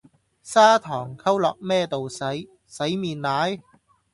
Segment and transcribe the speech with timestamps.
[0.41, 3.59] 砂糖溝落咩度洗，洗面奶？